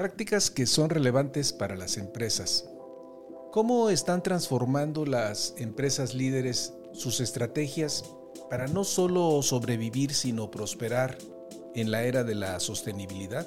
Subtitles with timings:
[0.00, 2.64] Prácticas que son relevantes para las empresas.
[3.52, 8.04] ¿Cómo están transformando las empresas líderes sus estrategias
[8.48, 11.18] para no solo sobrevivir, sino prosperar
[11.74, 13.46] en la era de la sostenibilidad?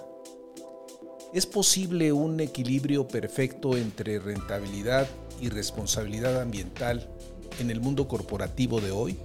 [1.34, 5.08] ¿Es posible un equilibrio perfecto entre rentabilidad
[5.42, 7.10] y responsabilidad ambiental
[7.58, 9.18] en el mundo corporativo de hoy?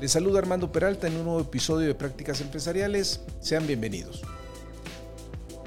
[0.00, 3.18] Les saluda Armando Peralta en un nuevo episodio de Prácticas Empresariales.
[3.40, 4.22] Sean bienvenidos.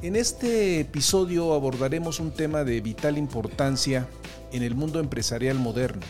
[0.03, 4.05] En este episodio abordaremos un tema de vital importancia
[4.51, 6.01] en el mundo empresarial moderno.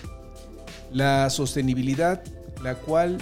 [0.92, 2.24] La sostenibilidad,
[2.64, 3.20] la cual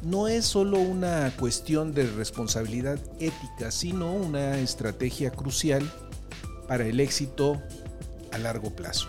[0.00, 5.82] no es solo una cuestión de responsabilidad ética, sino una estrategia crucial
[6.68, 7.60] para el éxito
[8.30, 9.08] a largo plazo.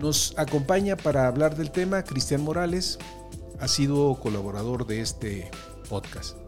[0.00, 2.98] Nos acompaña para hablar del tema Cristian Morales,
[3.60, 5.50] ha sido colaborador de este
[5.90, 6.38] podcast.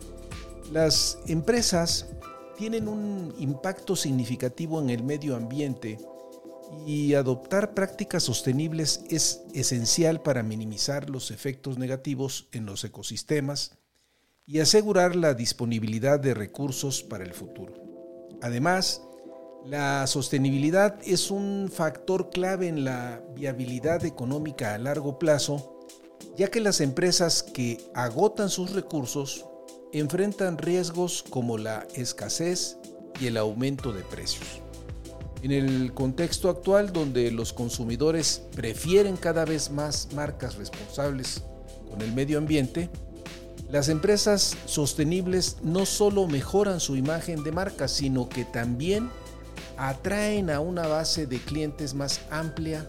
[0.73, 2.07] Las empresas
[2.57, 5.99] tienen un impacto significativo en el medio ambiente
[6.87, 13.79] y adoptar prácticas sostenibles es esencial para minimizar los efectos negativos en los ecosistemas
[14.47, 17.75] y asegurar la disponibilidad de recursos para el futuro.
[18.43, 19.03] Además,
[19.65, 25.77] la sostenibilidad es un factor clave en la viabilidad económica a largo plazo
[26.37, 29.47] ya que las empresas que agotan sus recursos
[29.99, 32.77] enfrentan riesgos como la escasez
[33.21, 34.61] y el aumento de precios.
[35.43, 41.43] En el contexto actual donde los consumidores prefieren cada vez más marcas responsables
[41.91, 42.91] con el medio ambiente,
[43.71, 49.11] las empresas sostenibles no solo mejoran su imagen de marca, sino que también
[49.77, 52.87] atraen a una base de clientes más amplia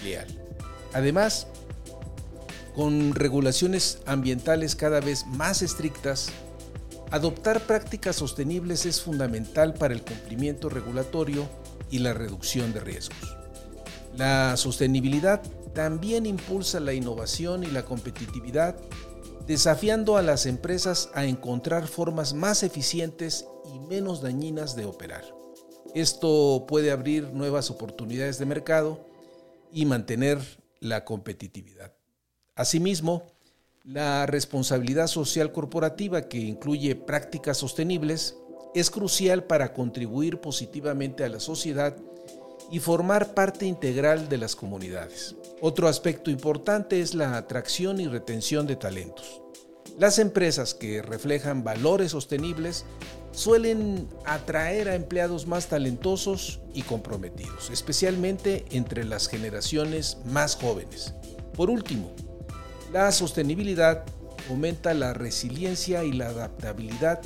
[0.00, 0.26] y leal.
[0.92, 1.46] Además,
[2.74, 6.30] con regulaciones ambientales cada vez más estrictas,
[7.10, 11.48] adoptar prácticas sostenibles es fundamental para el cumplimiento regulatorio
[11.90, 13.36] y la reducción de riesgos.
[14.16, 15.42] La sostenibilidad
[15.74, 18.76] también impulsa la innovación y la competitividad,
[19.46, 25.24] desafiando a las empresas a encontrar formas más eficientes y menos dañinas de operar.
[25.94, 29.06] Esto puede abrir nuevas oportunidades de mercado
[29.72, 30.38] y mantener
[30.80, 31.92] la competitividad.
[32.54, 33.22] Asimismo,
[33.86, 38.36] la responsabilidad social corporativa, que incluye prácticas sostenibles,
[38.74, 41.96] es crucial para contribuir positivamente a la sociedad
[42.70, 45.36] y formar parte integral de las comunidades.
[45.60, 49.40] Otro aspecto importante es la atracción y retención de talentos.
[49.98, 52.84] Las empresas que reflejan valores sostenibles
[53.30, 61.14] suelen atraer a empleados más talentosos y comprometidos, especialmente entre las generaciones más jóvenes.
[61.54, 62.14] Por último,
[62.96, 64.04] la sostenibilidad
[64.48, 67.20] aumenta la resiliencia y la adaptabilidad,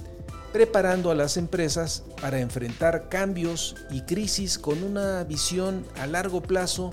[0.52, 6.90] preparando a las empresas para enfrentar cambios y crisis con una visión a largo plazo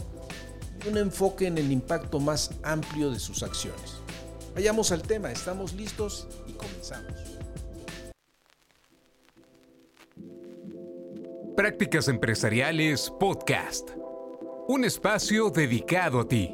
[0.86, 3.96] y un enfoque en el impacto más amplio de sus acciones.
[4.54, 7.14] Vayamos al tema, estamos listos y comenzamos.
[11.56, 13.90] Prácticas Empresariales Podcast.
[14.68, 16.54] Un espacio dedicado a ti.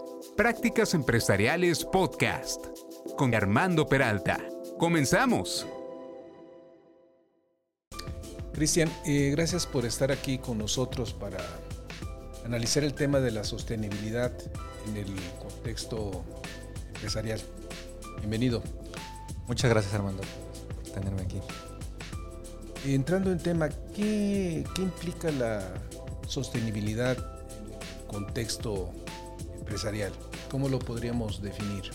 [0.37, 2.65] Prácticas Empresariales Podcast
[3.17, 4.39] con Armando Peralta.
[4.79, 5.67] Comenzamos.
[8.53, 11.37] Cristian, eh, gracias por estar aquí con nosotros para
[12.45, 14.31] analizar el tema de la sostenibilidad
[14.87, 16.23] en el contexto
[16.95, 17.41] empresarial.
[18.19, 18.63] Bienvenido.
[19.47, 20.23] Muchas gracias Armando
[20.75, 21.41] por tenerme aquí.
[22.85, 25.61] Entrando en tema, ¿qué, qué implica la
[26.25, 28.93] sostenibilidad en el contexto
[30.49, 31.91] ¿Cómo lo podríamos definir?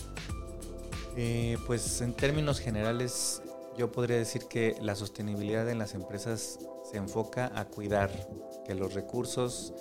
[1.15, 3.41] Eh, pues en términos generales,
[3.77, 8.09] yo podría decir que la sostenibilidad en las empresas se enfoca a cuidar
[8.65, 9.73] que los recursos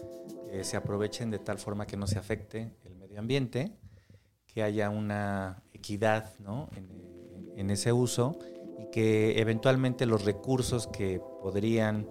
[0.51, 3.73] eh, se aprovechen de tal forma que no se afecte el medio ambiente,
[4.47, 6.35] que haya una equidad
[7.57, 8.39] en, ese uso
[8.79, 12.09] y que eventualmente los recursos que podrían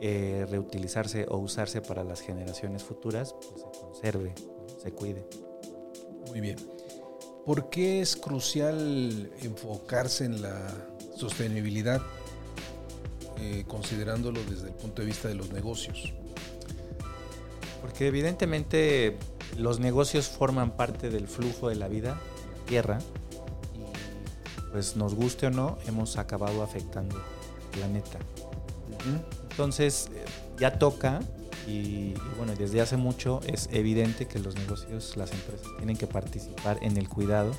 [0.00, 4.34] eh, reutilizarse o usarse para las generaciones futuras pues, se conserve,
[4.82, 5.26] se cuide.
[6.26, 6.56] Muy bien.
[7.44, 10.56] ¿Por qué es crucial enfocarse en la
[11.16, 12.00] sostenibilidad,
[13.38, 16.12] eh, considerándolo desde el punto de vista de los negocios?
[17.80, 19.18] Porque evidentemente
[19.58, 22.20] los negocios forman parte del flujo de la vida,
[22.58, 22.98] la tierra,
[23.74, 28.18] y pues nos guste o no, hemos acabado afectando el planeta.
[29.50, 30.24] Entonces, eh,
[30.58, 31.20] ya toca
[31.66, 36.78] y, bueno, desde hace mucho es evidente que los negocios, las empresas tienen que participar
[36.82, 37.52] en el cuidado,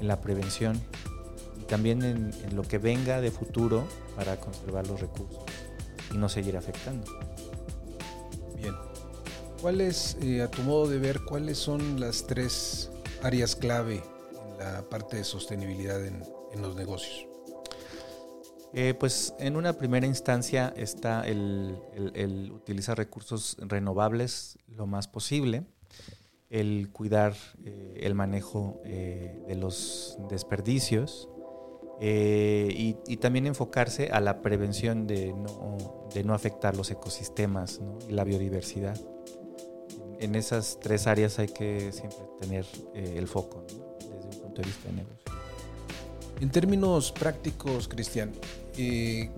[0.00, 0.80] en la prevención
[1.60, 3.84] y también en, lo que venga de futuro
[4.16, 5.42] para conservar los recursos
[6.12, 7.04] y no seguir afectando.
[8.56, 8.74] Bien.
[9.60, 12.90] ¿Cuáles, eh, a tu modo de ver, cuáles son las tres
[13.22, 14.02] áreas clave
[14.32, 16.22] en la parte de sostenibilidad en
[16.62, 17.33] los negocios?
[18.76, 21.78] Eh, pues en una primera instancia está el,
[22.52, 25.62] utilizar recursos renovables lo más posible,
[26.50, 27.34] el cuidar
[27.64, 31.28] eh, el manejo eh, de los desperdicios
[32.00, 39.00] y, también enfocarse a la prevención de no, afectar los ecosistemas y la biodiversidad.
[40.18, 43.64] En esas tres áreas hay que siempre tener el foco
[44.00, 45.32] desde un punto de vista de negocio.
[46.40, 48.32] En términos prácticos, Cristian,
[48.76, 49.30] eh,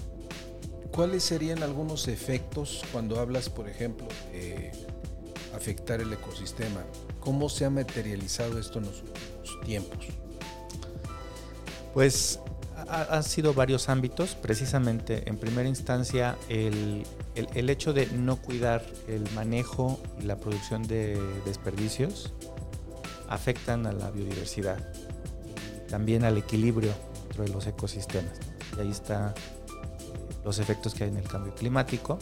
[0.91, 4.73] ¿cuáles serían algunos efectos cuando hablas, por ejemplo, de
[5.55, 6.85] afectar el ecosistema?
[7.21, 10.07] ¿Cómo se ha materializado esto en los últimos tiempos?
[11.95, 12.41] Pues
[12.89, 14.35] han sido varios ámbitos.
[14.35, 17.05] Precisamente, en primera instancia, el,
[17.35, 22.33] hecho de no cuidar el manejo y la producción de desperdicios
[23.29, 24.79] afectan a la biodiversidad
[25.89, 26.93] también al equilibrio
[27.23, 28.39] dentro de los ecosistemas.
[28.77, 29.33] Y ahí están eh,
[30.45, 32.19] los efectos que hay en el cambio climático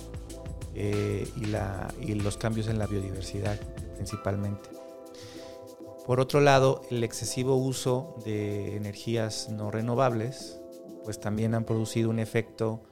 [0.75, 3.59] eh, y, la, y los cambios en la biodiversidad
[3.97, 4.71] principalmente.
[6.07, 10.61] Por otro lado, el excesivo uso de energías no renovables,
[11.03, 12.83] pues también han producido un efecto,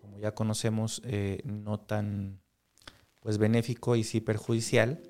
[0.00, 2.40] como ya conocemos, eh, no tan
[3.18, 5.02] pues benéfico y sí perjudicial.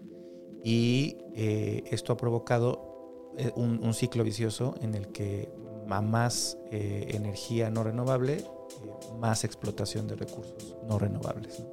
[0.65, 5.51] Y esto ha provocado un, ciclo vicioso en el que
[6.01, 8.45] más eh, energía no renovable, eh,
[9.19, 11.65] más explotación de recursos no renovables.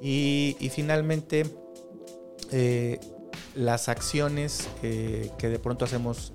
[0.00, 1.44] Y, finalmente,
[3.54, 6.32] las acciones que de pronto hacemos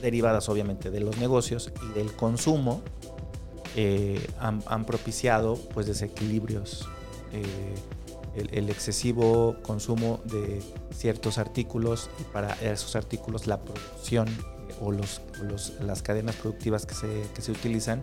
[0.00, 2.82] derivadas obviamente de los negocios y del consumo
[4.38, 6.88] han, propiciado pues desequilibrios
[8.34, 10.62] el, excesivo consumo de
[10.94, 15.20] ciertos artículos y para esos artículos la producción eh, o, los,
[15.80, 18.00] las cadenas productivas que se, que se, utilizan,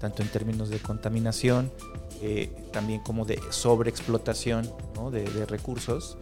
[0.00, 1.70] tanto en términos de contaminación,
[2.22, 5.10] eh, también como de sobreexplotación ¿no?
[5.10, 6.18] de, de, recursos,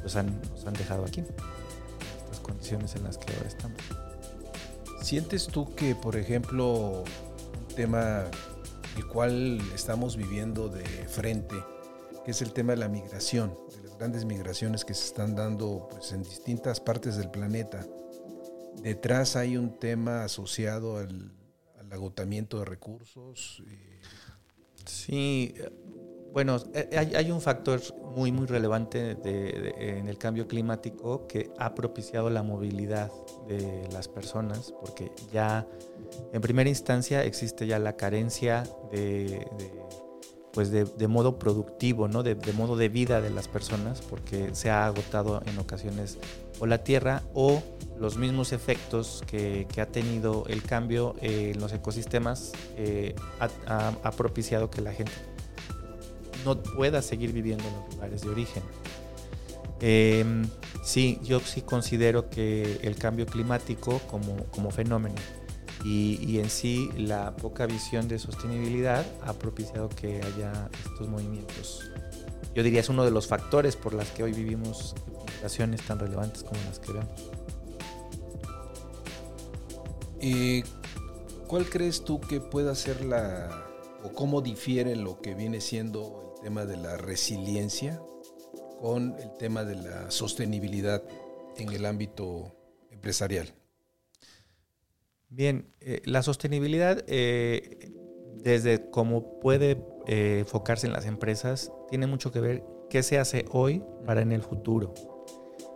[0.00, 1.22] pues han, nos han dejado aquí,
[2.30, 3.80] las condiciones en las que ahora estamos.
[5.02, 8.24] ¿Sientes tú que, por ejemplo, un tema
[8.96, 11.56] el cual estamos viviendo de frente,
[12.24, 15.88] que es el tema de la migración, de las grandes migraciones que se están dando
[15.90, 17.86] pues, en distintas partes del planeta.
[18.84, 21.32] Detrás hay un tema asociado al,
[21.90, 23.62] agotamiento de recursos.
[23.66, 24.00] Eh.
[24.84, 25.54] Sí,
[26.32, 27.80] bueno, eh, hay, un factor
[28.14, 33.10] muy, muy relevante en el cambio climático que ha propiciado la movilidad
[33.48, 35.66] de las personas, porque ya
[36.32, 39.46] en primera instancia existe ya la carencia de
[40.54, 42.22] pues de, modo productivo, ¿no?
[42.22, 46.16] De, modo de vida de las personas, porque se ha agotado en ocasiones
[46.60, 47.60] o la tierra o
[47.98, 54.80] los mismos efectos que, ha tenido el cambio en los ecosistemas eh, ha, propiciado que
[54.80, 55.12] la gente
[56.44, 58.62] no pueda seguir viviendo en los lugares de origen.
[59.80, 60.48] Em,
[60.84, 65.16] sí, yo sí considero que el cambio climático como, como fenómeno
[65.84, 71.90] y, en sí la poca visión de sostenibilidad ha propiciado que haya estos movimientos.
[72.54, 74.94] Yo diría es uno de los factores por los que hoy vivimos
[75.34, 77.30] situaciones tan relevantes como las que vemos.
[81.46, 83.66] ¿Cuál crees tú que pueda ser la,
[84.02, 88.00] o cómo difiere lo que viene siendo el tema de la resiliencia
[88.80, 91.02] con el tema de la sostenibilidad
[91.56, 92.56] en el ámbito
[92.90, 93.54] empresarial?
[95.36, 97.90] Bien, eh, la sostenibilidad, eh,
[98.36, 103.44] desde cómo puede eh, enfocarse en las empresas, tiene mucho que ver qué se hace
[103.50, 104.94] hoy para en el futuro.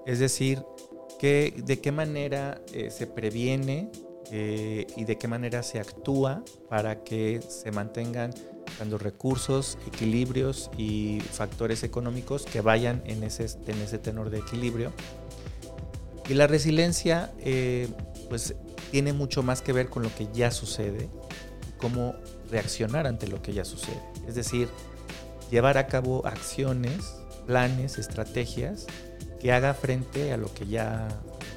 [0.06, 0.62] Es decir,
[1.20, 3.90] de qué manera se previene
[4.30, 8.32] y de qué manera se actúa para que se mantengan
[8.78, 14.92] tanto recursos, equilibrios y factores económicos que vayan en ese, en ese tenor de equilibrio
[16.28, 17.88] Y la resiliencia, eh,
[18.28, 18.54] pues,
[18.90, 21.08] tiene mucho más que ver con lo que ya sucede,
[21.78, 22.14] cómo
[22.50, 24.02] reaccionar ante lo que ya sucede.
[24.26, 24.68] Es decir,
[25.50, 27.16] llevar a cabo acciones,
[27.46, 28.86] planes, estrategias
[29.40, 31.08] que haga frente a lo que ya,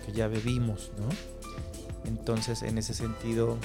[0.05, 1.09] que ya vivimos, ¿no?
[2.05, 3.57] Entonces, en ese sentido,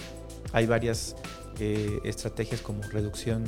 [0.53, 1.17] hay varias
[1.59, 3.45] eh, estrategias como reducción,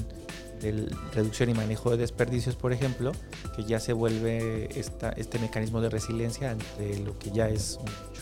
[0.60, 3.12] del, reducción y manejo de desperdicios, por ejemplo,
[3.54, 8.17] que ya se vuelve esta, este mecanismo de resiliencia ante lo que ya es un.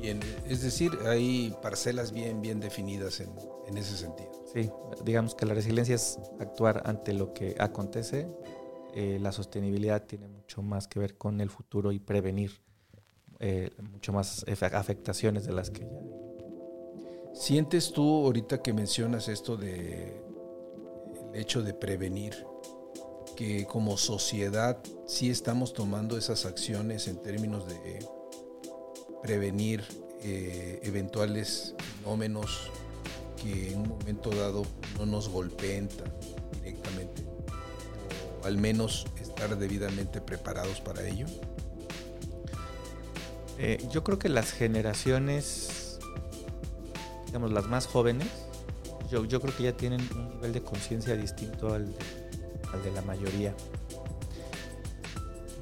[0.00, 3.30] Bien, es decir, hay parcelas bien, bien definidas en,
[3.66, 4.30] en ese sentido.
[4.52, 4.70] Sí,
[5.04, 8.28] digamos que la resiliencia es actuar ante lo que acontece.
[8.94, 12.60] Eh, la sostenibilidad tiene mucho más que ver con el futuro y prevenir
[13.38, 16.00] eh, mucho más afectaciones de las que ya
[17.32, 20.20] ¿Sientes tú ahorita que mencionas esto de
[21.32, 22.34] el hecho de prevenir
[23.36, 28.00] que como sociedad sí estamos tomando esas acciones en términos de
[29.22, 29.84] prevenir
[30.22, 32.70] eh, eventuales fenómenos
[33.42, 34.64] que en un momento dado
[34.98, 35.88] no nos golpeen
[36.62, 37.24] directamente
[38.42, 41.26] o al menos estar debidamente preparados para ello?
[43.58, 45.98] Eh, yo creo que las generaciones,
[47.26, 48.28] digamos, las más jóvenes,
[49.10, 51.98] yo, creo que ya tienen un nivel de conciencia distinto al de,
[52.72, 53.54] al de la mayoría.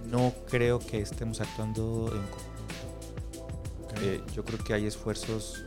[0.06, 2.47] No creo que estemos actuando en.
[4.00, 5.64] Eh, yo creo que hay esfuerzos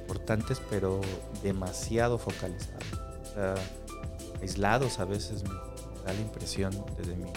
[0.00, 1.00] importantes, pero
[1.42, 2.84] demasiado focalizados.
[3.22, 3.54] O sea,
[4.40, 5.50] aislados a veces me,
[6.04, 7.30] da la impresión desde mi,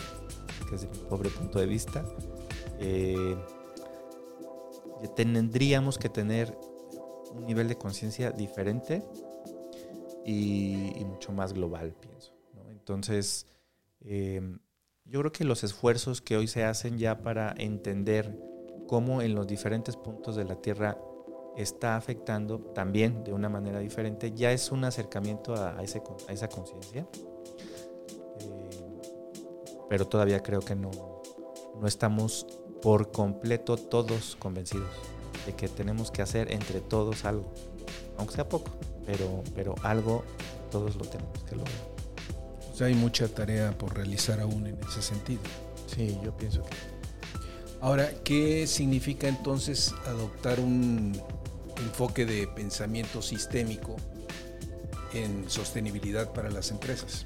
[0.72, 2.06] desde mi pobre punto de vista.
[2.80, 3.36] Eh,
[5.16, 6.56] tendríamos que tener
[7.34, 9.04] un nivel de conciencia diferente
[10.26, 12.34] y, mucho más global, pienso.
[12.70, 13.48] Entonces,
[14.02, 14.60] em,
[15.06, 18.38] yo creo que los esfuerzos que hoy se hacen ya para entender
[18.90, 20.98] cómo en los diferentes puntos de la Tierra
[21.56, 26.48] está afectando también de una manera diferente, ya es un acercamiento a, ese, a esa
[26.48, 27.08] conciencia.
[28.40, 28.70] Em,
[29.88, 30.90] pero todavía creo que no,
[31.80, 32.48] no estamos
[32.82, 34.90] por completo todos convencidos
[35.46, 37.46] de que tenemos que hacer entre todos algo,
[38.18, 38.72] aunque sea poco,
[39.06, 40.24] pero, pero algo
[40.72, 41.76] todos lo tenemos que lograr.
[42.74, 45.42] O sea, hay mucha tarea por realizar aún en ese sentido.
[45.86, 46.99] Sí, yo pienso que.
[47.82, 51.20] Ahora, ¿qué significa entonces adoptar un
[51.78, 53.96] enfoque de pensamiento sistémico
[55.14, 57.26] en sostenibilidad para las empresas?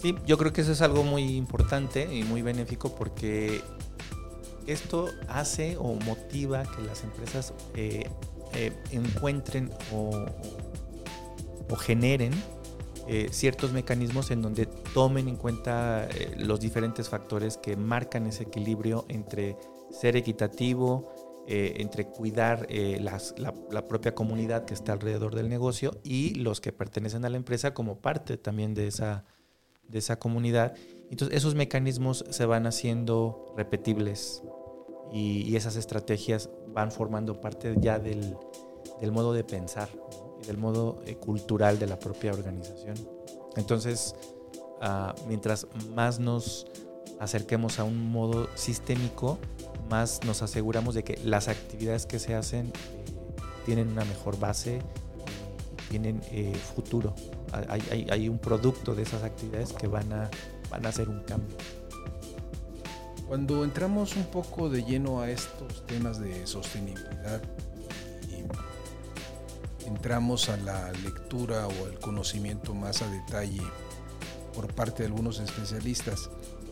[0.00, 3.62] Sí, yo creo que eso es algo muy importante y muy benéfico porque
[4.66, 8.08] esto hace o motiva que las empresas eh,
[8.54, 10.26] eh, encuentren o,
[11.78, 12.32] generen
[13.12, 19.04] eh, ciertos mecanismos en donde tomen en cuenta los diferentes factores que marcan ese equilibrio
[19.08, 19.56] entre
[19.90, 21.12] ser equitativo,
[21.48, 27.28] entre cuidar la, propia comunidad que está alrededor del negocio y los que pertenecen a
[27.28, 29.24] la empresa como parte también de esa,
[29.88, 30.74] de esa comunidad.
[31.10, 34.44] Entonces esos mecanismos se van haciendo repetibles
[35.12, 38.36] y, esas estrategias van formando parte ya del,
[39.10, 39.88] modo de pensar
[40.50, 42.96] y del modo eh, cultural de la propia organización.
[43.56, 44.14] Entonces,
[44.80, 46.66] ah, mientras más nos
[47.18, 49.38] acerquemos a un modo sistémico,
[49.88, 52.72] más nos aseguramos de que las actividades que se hacen eh,
[53.66, 54.80] tienen una mejor base
[55.88, 57.14] tienen eh, futuro.
[57.68, 60.30] Hay, hay, un producto de esas actividades que van a,
[60.70, 61.56] van a hacer un cambio.
[63.26, 67.42] Cuando entramos un poco de lleno a estos temas de sostenibilidad
[69.90, 73.62] entramos a la lectura o al conocimiento más a detalle
[74.54, 76.30] por parte de algunos especialistas,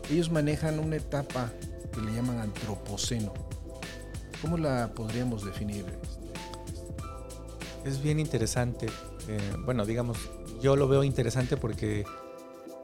[0.09, 1.51] ellos manejan una etapa
[1.93, 3.33] que le llaman antropoceno.
[4.41, 5.85] ¿Cómo la podríamos definir?
[7.85, 8.87] Es bien interesante.
[9.27, 10.17] Eh, bueno, digamos,
[10.61, 12.05] yo lo veo interesante porque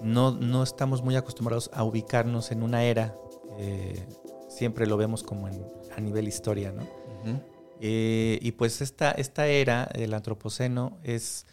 [0.02, 3.16] no, no estamos muy acostumbrados a ubicarnos en una era
[3.58, 4.06] eh,
[4.50, 6.84] siempre lo vemos como a nivel historia, ¿no?
[7.82, 11.46] Eh, y pues esta, esta era del antropoceno es,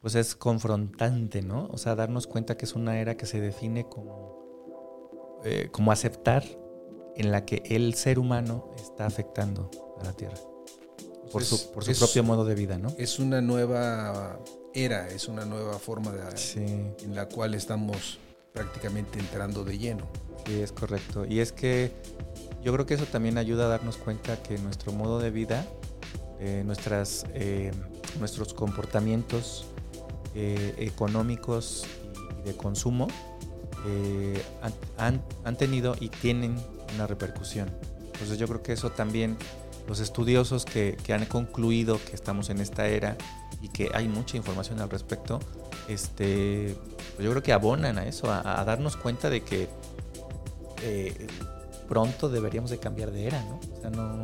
[0.00, 1.68] pues es confrontante, ¿no?
[1.70, 6.44] O sea, darnos cuenta que es una era que se define como, eh, como aceptar
[7.16, 9.70] en la que el ser humano está afectando
[10.00, 10.38] a la Tierra.
[11.30, 12.92] Por su, por su propio modo de vida, ¿no?
[12.98, 14.38] Es una nueva
[14.74, 18.18] era, es una nueva forma de, en la cual estamos
[18.52, 20.06] prácticamente entrando de lleno.
[20.46, 21.24] Sí, es correcto.
[21.24, 21.92] Y es que
[22.64, 25.66] yo creo que eso también ayuda a darnos cuenta que nuestro modo de vida,
[26.40, 27.72] eh, nuestras, eh,
[28.18, 29.66] nuestros comportamientos
[30.34, 31.84] eh, económicos
[32.40, 33.08] y de consumo
[34.96, 36.56] han, han, tenido y tienen
[36.94, 37.70] una repercusión.
[38.00, 39.36] Entonces yo creo que eso también
[39.86, 43.18] los estudiosos que, han concluido que estamos en esta era
[43.60, 45.38] y que hay mucha información al respecto,
[45.86, 46.74] este,
[47.14, 49.68] pues yo creo que abonan a eso, a, darnos cuenta de que
[51.88, 53.60] pronto deberíamos de cambiar de era, ¿no?
[53.76, 54.22] O sea, no,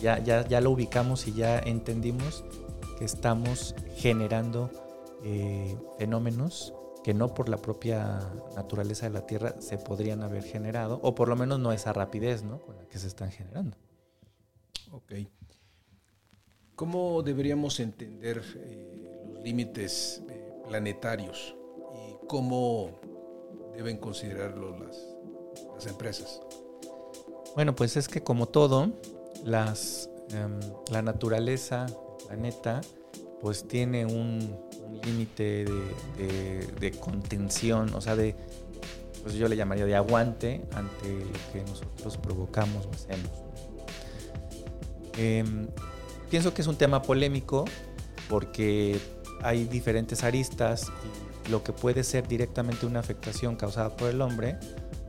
[0.00, 2.44] ya, ya, ya lo ubicamos y ya entendimos
[2.98, 4.70] que estamos generando
[5.22, 6.74] eh, fenómenos
[7.04, 8.18] que no por la propia
[8.56, 12.42] naturaleza de la Tierra se podrían haber generado, o por lo menos no esa rapidez
[12.42, 12.60] ¿no?
[12.62, 13.76] con la que se están generando.
[14.90, 15.12] Ok.
[16.74, 21.54] ¿Cómo deberíamos entender eh, los límites eh, planetarios
[21.94, 22.98] y cómo
[23.76, 24.96] deben considerarlo las,
[25.74, 26.40] las, empresas?
[27.54, 32.80] Bueno, pues es que como todo, em, la naturaleza, el planeta,
[33.40, 34.64] pues tiene un,
[35.04, 38.34] límite de, contención, o sea, de,
[39.22, 43.30] pues yo le llamaría de aguante ante lo que nosotros provocamos o hacemos.
[45.18, 45.68] Em,
[46.30, 47.64] pienso que es un tema polémico
[48.28, 48.98] porque
[49.42, 50.90] hay diferentes aristas
[51.46, 54.56] y lo que puede ser directamente una afectación causada por el hombre,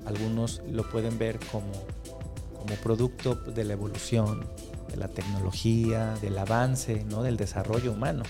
[0.06, 1.72] algunos lo pueden ver como,
[2.66, 4.44] como producto de la evolución,
[4.90, 7.22] de la tecnología, del avance, ¿no?
[7.22, 8.24] del desarrollo humano.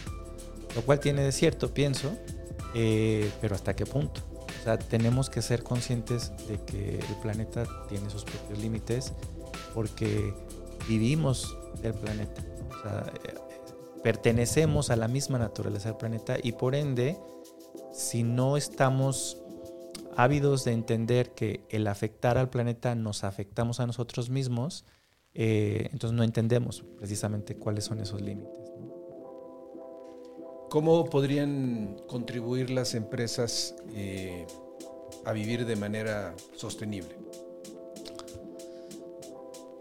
[0.76, 2.12] Lo cual tiene de cierto, pienso,
[2.74, 4.22] eh, pero ¿hasta qué punto?
[4.90, 9.14] Tenemos que ser conscientes de que el planeta tiene sus propios límites
[9.74, 10.34] porque
[10.88, 12.42] vivimos del planeta.
[12.42, 13.36] Eh,
[14.04, 17.18] pertenecemos a la misma naturaleza del planeta y por ende,
[17.94, 19.38] si no estamos
[20.16, 24.86] ávidos de entender que el afectar al planeta nos afectamos a nosotros mismos,
[25.34, 28.54] eh, entonces no entendemos precisamente cuáles son esos límites.
[30.70, 34.48] ¿Cómo podrían contribuir las empresas eh,
[35.26, 37.16] a vivir de manera sostenible?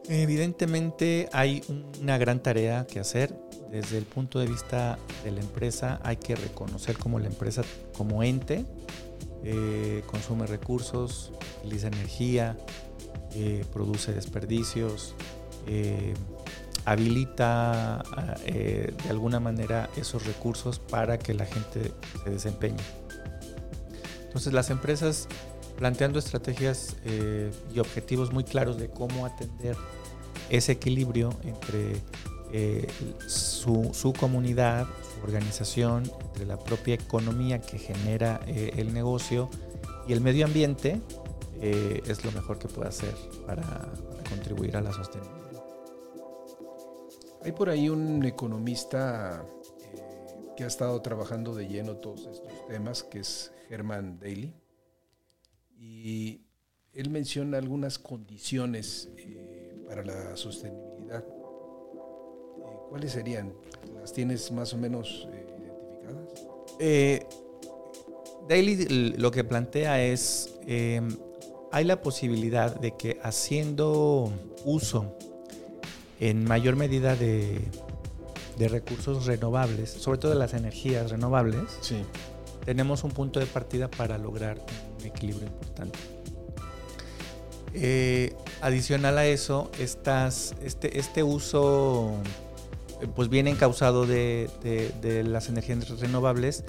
[0.08, 1.62] Evidentemente hay
[2.00, 3.34] una gran tarea que hacer.
[3.70, 7.62] Desde el punto de vista de la empresa hay que reconocer como la empresa
[7.96, 8.64] como ente
[9.46, 12.56] eh, consume recursos, utiliza energía,
[13.34, 15.14] eh, produce desperdicios,
[16.86, 18.02] habilita
[18.46, 22.82] eh, de alguna manera esos recursos para que la gente se desempeñe.
[24.24, 25.28] Entonces las empresas
[25.76, 26.96] planteando estrategias
[27.74, 29.76] y objetivos muy claros de cómo atender
[30.48, 32.00] ese equilibrio entre
[33.26, 34.86] su, comunidad,
[35.24, 39.50] organización, entre la propia economía que genera el negocio
[40.06, 41.00] y el medio ambiente,
[41.60, 43.14] es lo mejor que puede hacer
[43.46, 43.90] para
[44.28, 45.44] contribuir a la sostenibilidad.
[47.44, 49.46] Hay por ahí un economista
[49.92, 54.54] eh, que ha estado trabajando de lleno todos estos temas, que es Herman Daly.
[55.76, 56.40] Y
[56.94, 61.22] él menciona algunas condiciones eh, para la sostenibilidad.
[61.22, 63.52] Eh, ¿Cuáles serían?
[64.04, 65.26] ¿Las tienes más o menos
[66.78, 67.26] identificadas?
[68.46, 70.58] Daly lo que plantea es,
[71.72, 74.30] hay la posibilidad de que haciendo
[74.66, 75.16] uso
[76.20, 77.62] en mayor medida de,
[78.58, 81.62] recursos renovables, sobre todo de las energías renovables,
[82.66, 84.58] tenemos un punto de partida para lograr
[85.00, 85.98] un equilibrio importante.
[87.72, 92.53] Eh, adicional a eso, estas, este, este uso eh,
[93.14, 94.48] pues viene encausado de,
[95.26, 96.64] las energías renovables,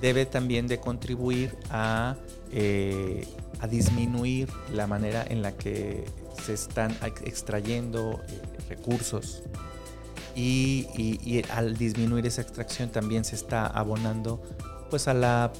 [0.00, 2.16] debe también de contribuir a,
[2.52, 3.26] eh,
[3.68, 6.04] disminuir la manera en la que
[6.42, 8.20] se están extrayendo
[8.68, 9.42] recursos
[10.34, 14.42] y, al disminuir esa extracción también se está abonando
[14.88, 15.52] pues a la,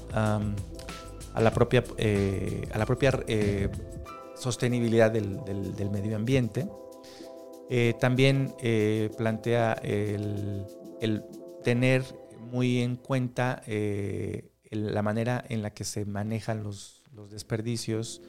[1.35, 3.69] a la propia, eh, a la propia eh,
[4.37, 6.69] sostenibilidad del, medio ambiente.
[7.71, 8.53] Eh, también
[9.17, 10.67] plantea el,
[11.63, 12.03] tener
[12.39, 13.63] muy en cuenta
[14.71, 16.97] la manera en la que se manejan los,
[17.31, 18.23] desperdicios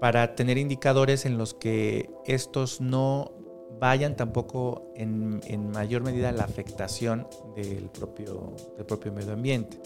[0.00, 3.32] para tener indicadores en los que estos no
[3.80, 9.80] vayan tampoco en, mayor medida a la afectación del propio medio ambiente.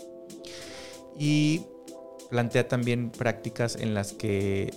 [1.19, 1.63] Y
[2.31, 4.73] plantea también prácticas en las que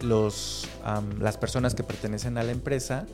[0.00, 3.06] las personas que pertenecen a la empresa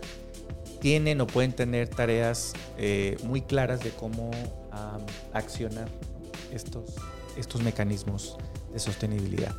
[0.80, 4.30] tienen o pueden tener tareas eh, muy claras de cómo
[5.32, 5.88] accionar
[6.52, 6.90] estos,
[7.36, 8.36] estos mecanismos
[8.72, 9.54] de sostenibilidad.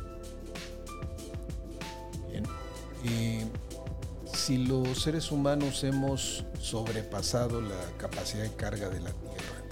[4.46, 9.64] si los seres humanos hemos sobrepasado la capacidad de carga de la Tierra,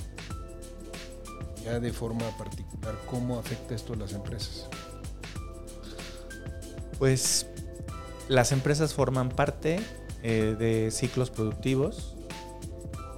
[1.64, 4.68] ya de forma particular, ¿cómo afecta esto a las empresas?
[6.98, 7.46] Pues
[8.28, 9.80] las empresas forman parte
[10.22, 12.16] eh, de ciclos productivos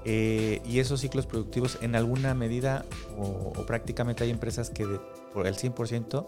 [0.04, 2.84] eh, y esos ciclos productivos en alguna medida
[3.16, 4.84] o, prácticamente hay empresas que
[5.32, 6.26] por el 100%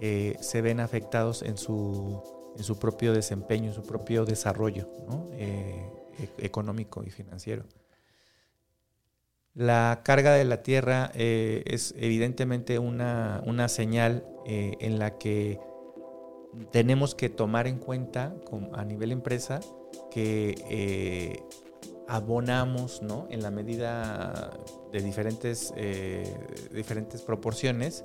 [0.00, 2.22] eh, se ven afectados en su,
[2.56, 4.88] en su propio desempeño, en su propio desarrollo
[5.32, 5.90] e,
[6.38, 7.64] económico y financiero.
[9.54, 15.58] La carga de la tierra es evidentemente una, una señal en la que
[16.70, 18.34] tenemos que tomar en cuenta
[18.72, 19.60] a nivel empresa
[20.10, 21.42] que eh,
[22.06, 24.50] abonamos en la medida
[24.92, 26.24] de diferentes, eh,
[26.72, 28.04] diferentes proporciones,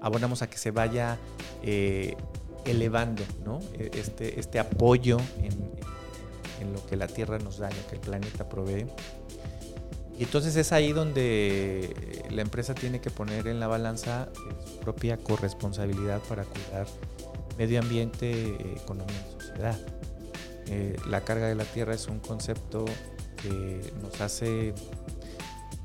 [0.00, 1.18] abonamos a que se vaya
[1.62, 2.16] eh,
[2.64, 3.22] elevando.
[3.74, 8.00] E, este, este apoyo en, lo que la Tierra nos da, en lo que el
[8.00, 8.86] planeta provee.
[10.18, 14.28] Y entonces es ahí donde la empresa tiene que poner en la balanza
[14.64, 16.86] su propia corresponsabilidad para cuidar
[17.58, 19.78] medio ambiente, economía y sociedad.
[20.66, 22.84] Eh, la carga de la tierra es un concepto
[23.42, 24.74] que nos hace,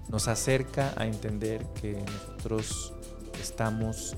[0.08, 2.94] nos acerca a entender que nosotros
[3.42, 4.16] estamos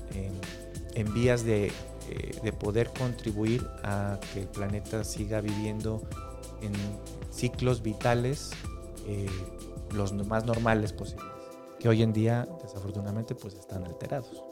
[0.94, 1.72] en, vías eh,
[2.42, 6.02] de, poder contribuir a que el planeta siga viviendo
[6.60, 6.72] en
[7.30, 8.50] ciclos vitales
[9.06, 9.26] eh,
[9.92, 11.26] los más normales posibles,
[11.80, 14.51] que hoy en día desafortunadamente pues están alterados.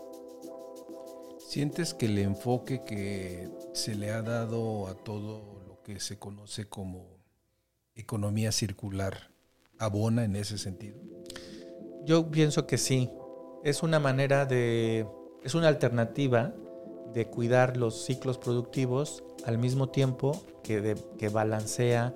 [1.50, 6.68] ¿Sientes que el enfoque que se le ha dado a todo lo que se conoce
[6.68, 7.08] como
[7.96, 9.32] economía circular
[9.76, 11.00] abona en ese sentido?
[12.04, 13.10] Yo pienso que sí.
[13.64, 15.08] Es una manera de,
[15.42, 16.54] es una alternativa
[17.12, 20.94] de cuidar los ciclos productivos al mismo tiempo que,
[21.32, 22.14] balancea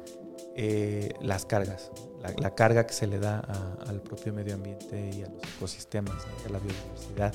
[0.55, 1.91] eh, las cargas,
[2.39, 3.41] la, carga que se le da
[3.89, 7.35] al propio medio ambiente y a los ecosistemas, a la biodiversidad.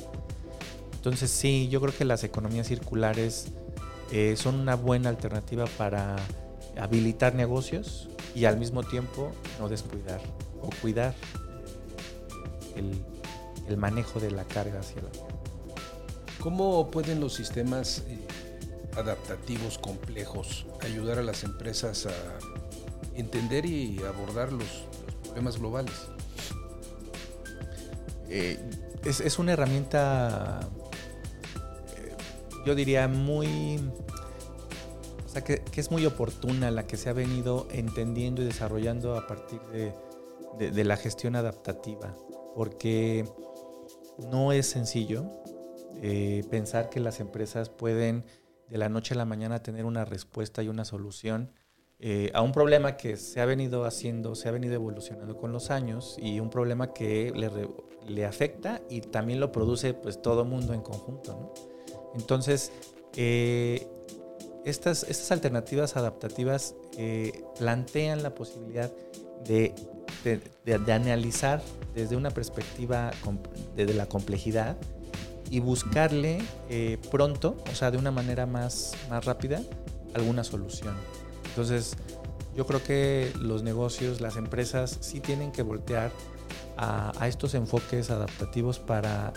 [1.00, 3.46] Entonces sí, yo creo que las economías circulares
[4.12, 6.18] eh, son una buena alternativa para
[6.78, 10.20] habilitar negocios y al mismo tiempo no descuidar
[10.62, 11.16] o cuidar
[12.76, 12.92] eh,
[13.70, 15.10] el, manejo de la carga hacia la.
[16.42, 18.20] ¿Cómo pueden los sistemas eh,
[18.98, 24.68] adaptativos complejos ayudar a las empresas a entender y abordar los,
[25.24, 25.96] problemas globales?
[28.28, 30.70] es, es, una herramienta
[32.66, 33.80] yo diría, muy...
[35.26, 39.28] O sea, que, es muy oportuna la que se ha venido entendiendo y desarrollando a
[39.28, 39.62] partir
[40.58, 42.16] de, la gestión adaptativa,
[42.56, 43.26] porque
[44.32, 45.26] no es sencillo
[46.02, 48.26] eh, pensar que las empresas pueden
[48.70, 51.52] de la noche a la mañana tener una respuesta y una solución
[52.02, 55.70] eh, a un problema que se ha venido haciendo, se ha venido evolucionando con los
[55.70, 57.50] años y un problema que le,
[58.08, 61.34] le afecta y también lo produce pues todo mundo en conjunto.
[61.34, 61.79] ¿no?
[62.16, 62.72] Entonces,
[63.16, 63.88] eh,
[64.66, 68.92] estas, estas, alternativas adaptativas eh, plantean la posibilidad
[69.46, 69.74] de,
[70.92, 71.62] analizar
[71.96, 73.12] desde una perspectiva
[73.76, 74.78] de la complejidad
[75.50, 79.62] y buscarle eh, pronto, o sea, de una manera más, más rápida,
[80.14, 80.94] alguna solución.
[81.46, 81.96] Entonces,
[82.56, 86.12] yo creo que los negocios, las empresas sí tienen que voltear
[86.78, 89.34] a, estos enfoques adaptativos para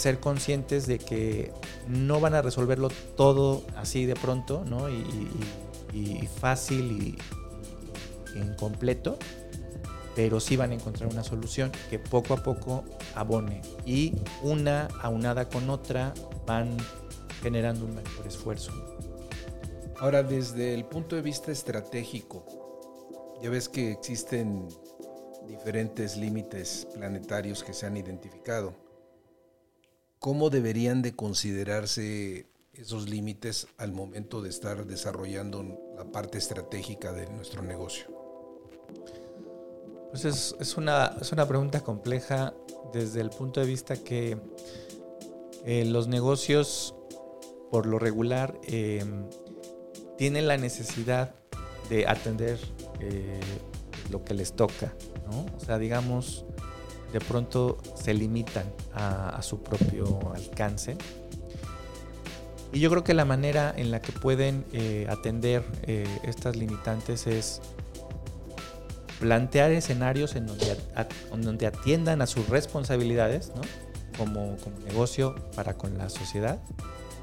[0.00, 1.52] ser conscientes de que
[1.86, 4.88] no van a resolverlo todo así de pronto, ¿no?
[4.88, 7.16] Y, fácil
[8.34, 9.18] y, incompleto,
[10.14, 12.84] pero sí van a encontrar una solución que poco a poco
[13.14, 16.14] abone y una aunada con otra
[16.46, 16.76] van
[17.42, 18.72] generando un mejor esfuerzo.
[19.98, 22.46] Ahora, desde el punto de vista estratégico,
[23.42, 24.68] ya ves que existen
[25.46, 28.89] diferentes límites planetarios que se han identificado
[30.20, 35.64] ¿Cómo deberían de considerarse esos límites al momento de estar desarrollando
[35.96, 38.04] la parte estratégica de nuestro negocio?
[40.10, 41.16] Pues es, una,
[41.48, 42.52] pregunta compleja
[42.92, 44.36] desde el punto de vista que
[45.64, 46.94] eh, los negocios,
[47.70, 49.02] por lo regular, eh,
[50.18, 51.34] tienen la necesidad
[51.88, 52.58] de atender
[53.00, 53.40] eh,
[54.10, 54.92] lo que les toca,
[55.30, 55.46] ¿no?
[55.56, 56.44] O sea, digamos,
[57.12, 60.96] de pronto se limitan a, su propio alcance.
[62.72, 67.26] Y yo creo que la manera en la que pueden eh, atender eh, estas limitantes
[67.26, 67.60] es
[69.18, 70.76] plantear escenarios en donde,
[71.36, 73.52] donde atiendan a sus responsabilidades
[74.16, 76.60] como, como negocio para con la sociedad,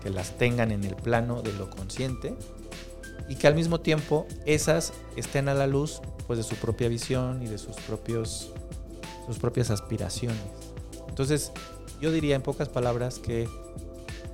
[0.04, 2.36] que las tengan en el plano de lo consciente
[3.30, 7.42] y que al mismo tiempo esas estén a la luz pues, de su propia visión
[7.42, 8.54] y de sus propios
[9.28, 10.42] sus propias aspiraciones.
[11.08, 11.52] Entonces,
[12.02, 13.48] yo diría en pocas palabras que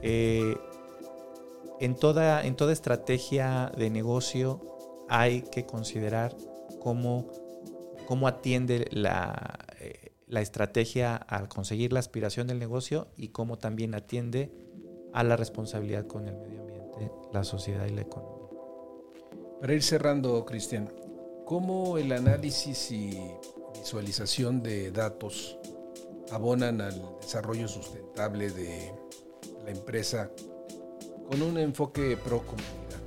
[0.01, 0.55] eh,
[1.79, 6.35] en toda, en toda estrategia de negocio hay que considerar
[6.79, 7.29] cómo,
[8.07, 13.95] cómo atiende la, eh, la estrategia al conseguir la aspiración del negocio y cómo también
[13.95, 14.51] atiende
[15.13, 18.33] a la responsabilidad con el medio ambiente, la sociedad y la economía.
[19.61, 20.91] Para ir cerrando, Cristian,
[21.45, 23.17] ¿cómo el análisis y
[23.83, 25.57] visualización de datos
[26.31, 28.93] abonan al desarrollo sustentable de
[29.65, 30.31] la empresa
[31.29, 33.01] con un enfoque pro comunidad?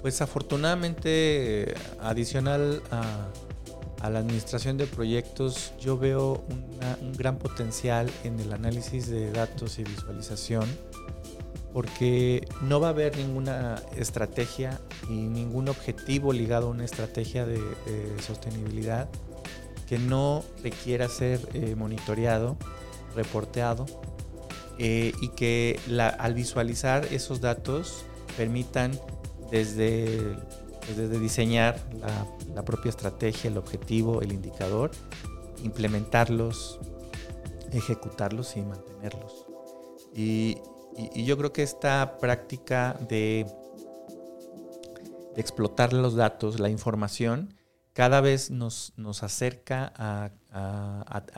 [0.00, 3.28] Pues afortunadamente, adicional a,
[4.08, 6.44] la administración de proyectos, yo veo
[7.00, 10.68] un gran potencial en el análisis de datos y visualización,
[11.72, 17.60] porque no va a haber ninguna estrategia y ningún objetivo ligado a una estrategia de,
[18.20, 19.08] sostenibilidad
[19.88, 22.56] que no requiera ser eh, monitoreado,
[23.14, 23.86] reporteado
[24.78, 25.78] eh, y que
[26.18, 28.04] al visualizar esos datos
[28.36, 28.98] permitan
[29.50, 30.36] desde,
[30.96, 31.78] desde diseñar
[32.54, 34.90] la, propia estrategia, el objetivo, el indicador,
[35.62, 36.80] implementarlos,
[37.70, 39.46] ejecutarlos y mantenerlos.
[40.14, 40.58] Y,
[41.14, 43.46] yo creo que esta práctica de,
[45.36, 47.54] explotar los datos, la información,
[47.94, 50.30] cada vez nos, nos acerca a,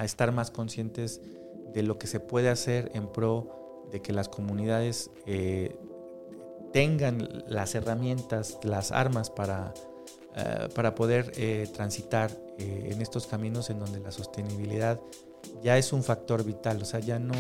[0.04, 1.20] estar más conscientes
[1.72, 5.76] de lo que se puede hacer en pro de que las comunidades eh,
[6.72, 9.72] tengan las herramientas, las armas para,
[10.34, 15.00] eh, para poder eh, transitar en estos caminos en donde la sostenibilidad
[15.62, 17.34] ya es un factor vital, o sea, ya no,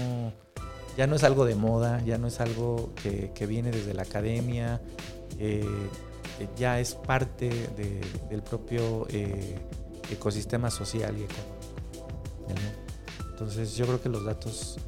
[0.96, 4.80] ya no es algo de moda, ya no es algo que, viene desde la academia,
[6.56, 7.50] ya es parte
[8.28, 9.06] del propio
[10.10, 11.54] ecosistema social y económico.
[13.30, 14.78] Entonces yo creo que los datos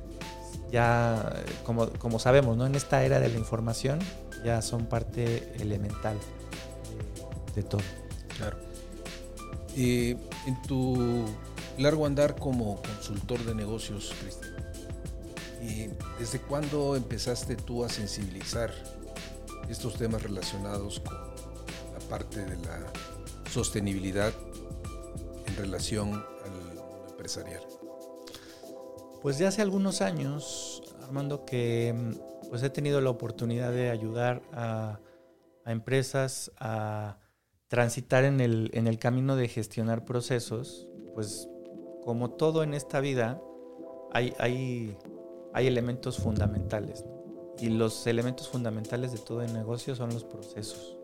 [0.70, 2.66] ya, como, como sabemos, ¿no?
[2.66, 3.98] en esta era de la información,
[4.44, 6.16] ya son parte elemental
[7.54, 7.82] de, todo.
[8.36, 8.56] Claro.
[9.76, 11.24] en tu
[11.78, 14.45] largo andar como consultor de negocios, Cristian,
[16.18, 18.72] ¿desde cuándo empezaste tú a sensibilizar
[19.68, 22.92] estos temas relacionados con la parte de la
[23.50, 24.32] sostenibilidad
[25.46, 27.62] en relación al empresarial?
[29.22, 31.94] Pues de hace algunos años, Armando, que
[32.48, 35.00] pues he tenido la oportunidad de ayudar a,
[35.64, 37.18] empresas a
[37.66, 41.48] transitar en el, en el camino de gestionar procesos, pues
[42.04, 43.40] como todo en esta vida,
[44.12, 44.96] hay, hay,
[45.56, 47.02] hay elementos fundamentales.
[47.58, 50.98] Y los elementos fundamentales de todo el negocio son los procesos.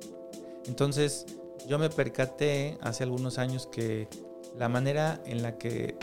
[0.67, 1.25] Entonces,
[1.67, 4.09] yo me percaté hace algunos años que
[4.59, 5.97] la manera en la que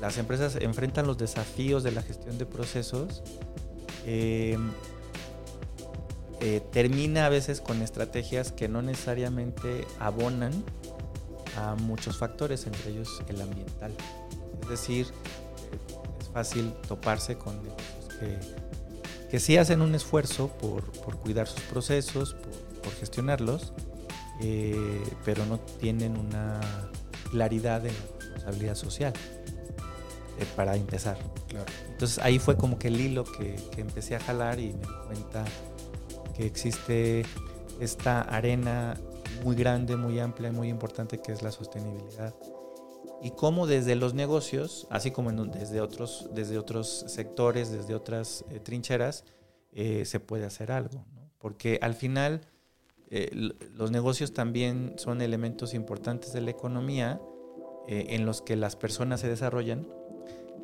[0.00, 3.24] las empresas enfrentan los desafíos de la gestión de procesos
[4.06, 4.56] eh,
[6.40, 10.52] eh, termina a veces con estrategias que no necesariamente abonan
[11.56, 13.92] a muchos factores, entre ellos el ambiental.
[14.62, 15.08] Es decir,
[16.34, 18.38] fácil toparse con que,
[19.30, 20.82] que sí hacen un esfuerzo por,
[21.20, 22.34] cuidar sus procesos,
[22.82, 23.72] por, gestionarlos,
[24.42, 26.60] eh, pero no tienen una
[27.30, 29.14] claridad de responsabilidad social.
[30.38, 31.16] Eh, para empezar.
[31.90, 35.44] Entonces ahí fue como que el hilo que, empecé a jalar y me di cuenta
[36.36, 37.24] que existe
[37.78, 38.96] esta arena
[39.44, 42.34] muy grande, muy amplia, muy importante que es la sostenibilidad.
[43.24, 48.60] Y cómo desde los negocios, así como desde, otros, desde otros sectores, desde otras eh,
[48.60, 49.24] trincheras,
[49.72, 51.04] eh, se puede hacer algo.
[51.38, 52.42] Porque al final
[53.74, 57.20] los negocios también son elementos importantes de la economía
[57.86, 59.86] en los que las personas se desarrollan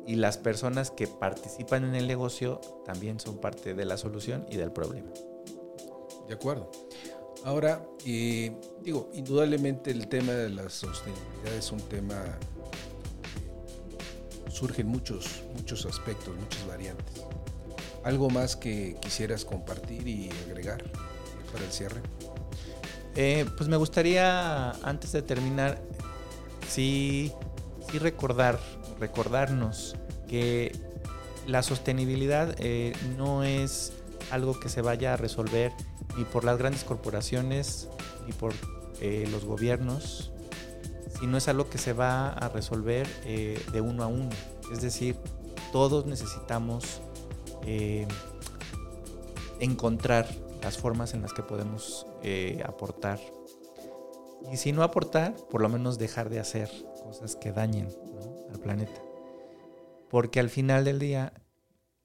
[0.05, 4.57] y las personas que participan en el negocio también son parte de la solución y
[4.57, 5.11] del problema.
[6.27, 6.71] De acuerdo.
[7.43, 12.15] Ahora, digo, indudablemente el tema de la sostenibilidad es un tema
[14.45, 17.23] que surgen muchos, muchos aspectos, muchas variantes.
[18.03, 20.83] ¿Algo más que quisieras compartir y agregar
[21.51, 22.01] para el cierre?
[23.15, 25.81] Eh, pues me gustaría, antes de terminar,
[26.69, 27.31] sí,
[27.91, 28.59] sí recordar
[29.01, 29.95] recordarnos
[30.27, 30.71] que
[31.47, 33.93] la sostenibilidad eh, no es
[34.31, 35.71] algo que se vaya a resolver
[36.17, 37.87] ni por las grandes corporaciones
[38.25, 38.53] ni por
[38.99, 40.31] eh, los gobiernos,
[41.19, 44.29] sino es algo que se va a resolver eh, de uno a uno.
[44.71, 45.15] Es decir,
[45.71, 47.01] todos necesitamos
[49.59, 50.27] encontrar
[50.63, 52.07] las formas en las que podemos
[52.65, 53.19] aportar.
[54.51, 56.69] Y si no aportar, por lo menos dejar de hacer
[57.03, 57.89] cosas que dañen
[58.51, 59.01] al planeta.
[60.09, 61.33] Porque al final del día,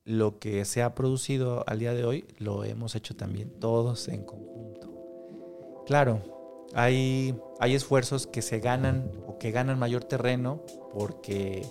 [0.07, 4.23] lo que se ha producido al día de hoy lo hemos hecho también todos en
[4.25, 5.85] conjunto.
[5.85, 10.63] Claro, hay, hay esfuerzos que se ganan o que ganan mayor terreno
[10.95, 11.67] porque,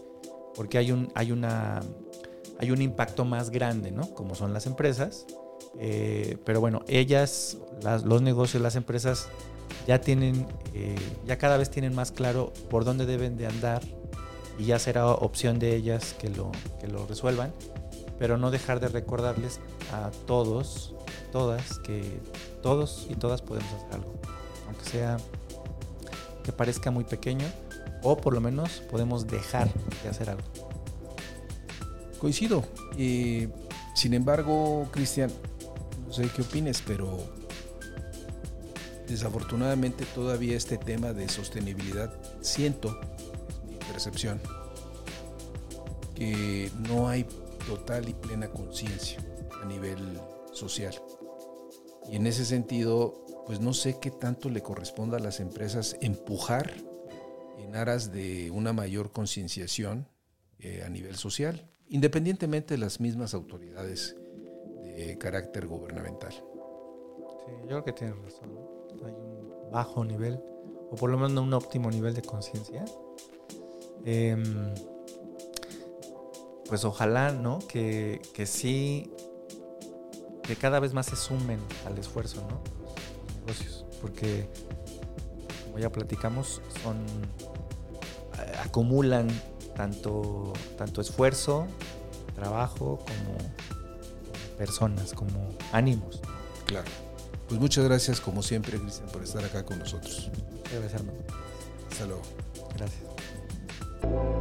[0.53, 1.81] porque hay, un, hay, una,
[2.59, 4.13] hay un impacto más grande, ¿no?
[4.13, 5.25] Como son las empresas.
[5.79, 7.57] Eh, pero bueno, ellas,
[8.03, 9.29] los negocios, las empresas
[9.87, 10.95] ya tienen, eh,
[11.25, 13.81] ya cada vez tienen más claro por dónde deben de andar
[14.59, 17.53] y ya será opción de ellas que lo, que lo resuelvan
[18.19, 19.59] pero no dejar de recordarles
[19.91, 20.93] a todos,
[21.31, 22.19] todas, que
[22.61, 24.13] todos y todas podemos hacer algo,
[24.67, 25.17] aunque sea
[26.43, 27.45] que parezca muy pequeño,
[28.03, 29.69] o por lo menos podemos dejar
[30.03, 30.43] de hacer algo.
[32.19, 32.63] Coincido.
[32.97, 33.49] y
[33.95, 35.31] sin embargo, Cristian,
[36.05, 37.17] no sé qué opines, pero
[39.07, 42.99] desafortunadamente todavía este tema de sostenibilidad, siento,
[43.67, 44.41] mi percepción,
[46.13, 47.25] que no hay
[47.65, 49.19] total y plena conciencia
[49.61, 49.97] a nivel
[50.53, 50.93] social.
[52.09, 56.71] Y en ese sentido, pues no sé qué tanto le corresponda a las empresas empujar
[57.57, 60.07] en aras de una mayor concienciación
[60.59, 64.15] eh, a nivel social, independientemente de las mismas autoridades
[64.83, 66.31] de carácter gubernamental.
[66.31, 68.51] Sí, yo creo que tienes razón.
[69.03, 70.39] Hay un bajo nivel,
[70.91, 72.85] o por lo menos un óptimo nivel de conciencia.
[74.05, 74.37] Eh,
[76.67, 77.59] pues ojalá, ¿no?
[77.59, 79.11] Que, que sí,
[80.43, 82.61] que cada vez más se sumen al esfuerzo, ¿no?
[83.27, 84.49] Los negocios, porque
[85.65, 86.97] como ya platicamos, son
[88.39, 89.27] eh, acumulan
[89.75, 91.67] tanto, tanto esfuerzo,
[92.33, 93.37] trabajo, como
[94.57, 96.21] personas, como ánimos.
[96.65, 96.87] Claro.
[97.47, 100.31] Pues muchas gracias, como siempre, Cristian, por estar acá con nosotros.
[100.71, 101.19] Gracias, hermano.
[101.91, 102.21] Hasta luego.
[102.75, 104.34] Gracias.